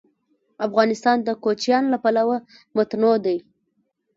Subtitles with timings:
[0.67, 2.37] افغانستان د کوچیان له پلوه
[2.75, 3.37] متنوع دی.